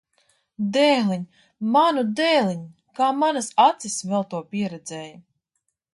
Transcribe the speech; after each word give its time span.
Dēliņ! 0.77 1.25
Manu 1.75 2.05
dēliņ! 2.21 2.65
Kā 3.01 3.13
manas 3.19 3.53
acis 3.69 4.03
vēl 4.13 4.29
to 4.33 4.45
pieredzēja! 4.55 5.15